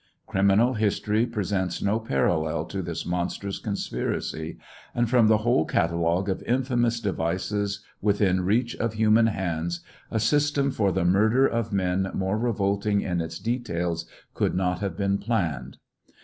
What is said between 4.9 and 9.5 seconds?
and from the whole catalogue of infamous devices within reach of human